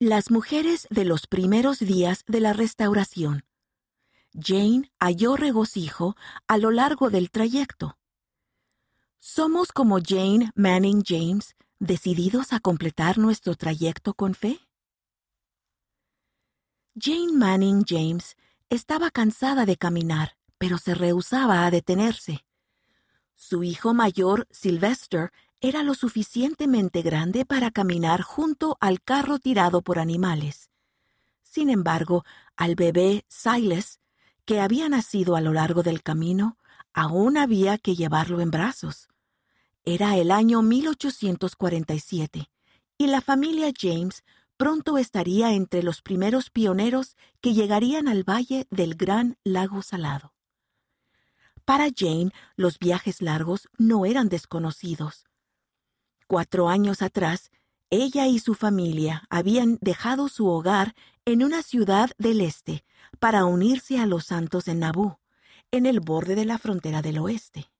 [0.00, 3.44] Las mujeres de los primeros días de la restauración.
[4.32, 6.14] Jane halló regocijo
[6.46, 7.98] a lo largo del trayecto.
[9.18, 14.60] ¿Somos como Jane Manning James, decididos a completar nuestro trayecto con fe?
[16.94, 18.36] Jane Manning James
[18.70, 22.44] estaba cansada de caminar, pero se rehusaba a detenerse.
[23.34, 29.98] Su hijo mayor, Sylvester, era lo suficientemente grande para caminar junto al carro tirado por
[29.98, 30.70] animales.
[31.42, 32.24] Sin embargo,
[32.56, 34.00] al bebé Silas,
[34.44, 36.58] que había nacido a lo largo del camino,
[36.92, 39.08] aún había que llevarlo en brazos.
[39.84, 42.50] Era el año 1847
[42.98, 44.24] y la familia James
[44.56, 50.34] pronto estaría entre los primeros pioneros que llegarían al valle del Gran Lago Salado.
[51.64, 55.27] Para Jane, los viajes largos no eran desconocidos.
[56.28, 57.50] Cuatro años atrás,
[57.88, 62.84] ella y su familia habían dejado su hogar en una ciudad del este
[63.18, 65.16] para unirse a los santos en Nabú,
[65.70, 67.70] en el borde de la frontera del oeste.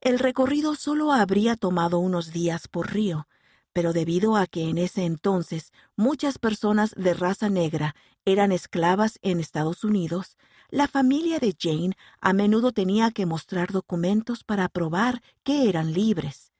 [0.00, 3.28] El recorrido solo habría tomado unos días por río,
[3.74, 9.38] pero debido a que en ese entonces muchas personas de raza negra eran esclavas en
[9.38, 10.38] Estados Unidos,
[10.70, 16.52] la familia de Jane a menudo tenía que mostrar documentos para probar que eran libres.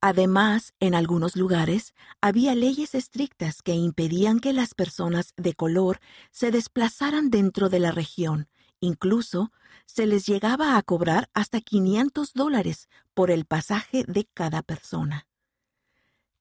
[0.00, 6.50] Además, en algunos lugares había leyes estrictas que impedían que las personas de color se
[6.50, 8.48] desplazaran dentro de la región.
[8.80, 9.52] Incluso
[9.86, 15.26] se les llegaba a cobrar hasta 500 dólares por el pasaje de cada persona.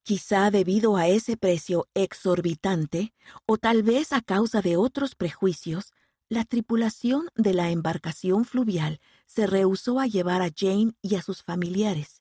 [0.04, 3.14] Quizá debido a ese precio exorbitante,
[3.48, 5.94] o tal vez a causa de otros prejuicios,
[6.30, 11.44] la tripulación de la embarcación fluvial se rehusó a llevar a Jane y a sus
[11.44, 12.15] familiares,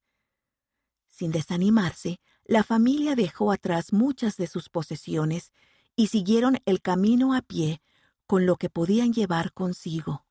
[1.14, 5.52] sin desanimarse, la familia dejó atrás muchas de sus posesiones
[5.96, 7.80] y siguieron el camino a pie
[8.26, 10.26] con lo que podían llevar consigo.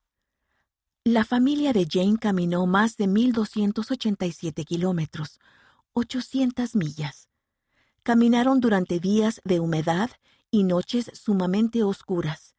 [1.06, 5.40] La familia de Jane caminó más de 1.287 kilómetros,
[5.94, 7.30] 800 millas.
[8.04, 10.12] Caminaron durante días de humedad
[10.52, 12.56] y noches sumamente oscuras.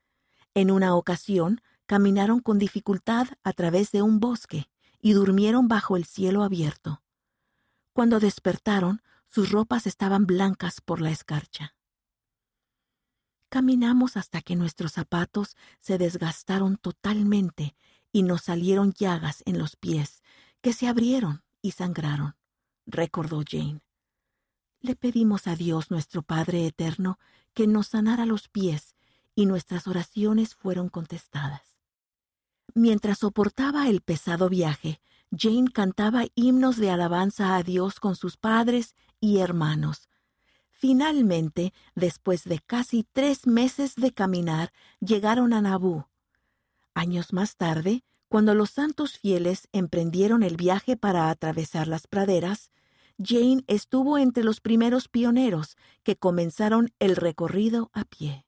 [0.55, 4.71] En una ocasión, caminaron con dificultad a través de un bosque
[5.01, 7.04] y durmieron bajo el cielo abierto.
[7.95, 11.77] Cuando despertaron, sus ropas estaban blancas por la escarcha.
[13.49, 17.77] Caminamos hasta que nuestros zapatos se desgastaron totalmente
[18.11, 20.25] y nos salieron llagas en los pies,
[20.61, 22.35] que se abrieron y sangraron,
[22.85, 23.81] recordó Jane.
[24.81, 27.21] Le pedimos a Dios nuestro Padre Eterno
[27.55, 28.97] que nos sanara los pies
[29.37, 31.79] y nuestras oraciones fueron contestadas.
[32.75, 35.01] Mientras soportaba el pesado viaje,
[35.37, 40.09] Jane cantaba himnos de alabanza a Dios con sus padres y hermanos.
[40.71, 46.05] Finalmente, después de casi tres meses de caminar, llegaron a Nabú.
[46.95, 52.71] Años más tarde, cuando los santos fieles emprendieron el viaje para atravesar las praderas,
[53.19, 58.45] Jane estuvo entre los primeros pioneros que comenzaron el recorrido a pie.